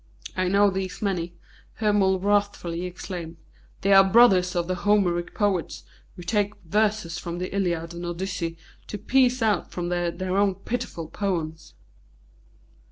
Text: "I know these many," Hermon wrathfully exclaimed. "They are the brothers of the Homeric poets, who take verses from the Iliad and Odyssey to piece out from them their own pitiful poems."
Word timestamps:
"I 0.35 0.47
know 0.47 0.71
these 0.71 1.03
many," 1.03 1.35
Hermon 1.75 2.17
wrathfully 2.17 2.87
exclaimed. 2.87 3.37
"They 3.81 3.93
are 3.93 4.03
the 4.03 4.09
brothers 4.09 4.55
of 4.55 4.67
the 4.67 4.73
Homeric 4.73 5.35
poets, 5.35 5.83
who 6.15 6.23
take 6.23 6.55
verses 6.65 7.19
from 7.19 7.37
the 7.37 7.55
Iliad 7.55 7.93
and 7.93 8.07
Odyssey 8.07 8.57
to 8.87 8.97
piece 8.97 9.43
out 9.43 9.71
from 9.71 9.89
them 9.89 10.17
their 10.17 10.35
own 10.37 10.55
pitiful 10.55 11.07
poems." 11.07 11.75